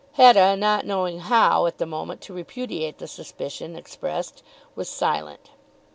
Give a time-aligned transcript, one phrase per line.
[0.13, 4.41] Hetta, not knowing how, at the moment, to repudiate the suspicion expressed,
[4.75, 5.51] was silent.